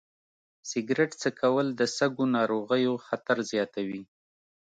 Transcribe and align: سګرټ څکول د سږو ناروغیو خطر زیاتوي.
سګرټ 0.69 1.11
څکول 1.21 1.67
د 1.79 1.81
سږو 1.97 2.25
ناروغیو 2.35 2.93
خطر 3.05 3.37
زیاتوي. 3.51 4.01